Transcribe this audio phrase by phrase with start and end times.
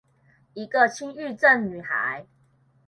[0.03, 0.09] 一位輕
[1.13, 2.25] 鬱症女孩